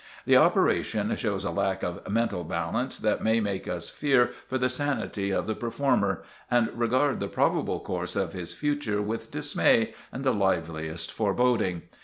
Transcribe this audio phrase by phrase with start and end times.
[0.25, 4.67] The operation shows a lack of mental balance that may make us fear for the
[4.67, 10.23] sanity of the performer, and regard the probable course of his future with dismay and
[10.23, 11.83] the liveliest foreboding.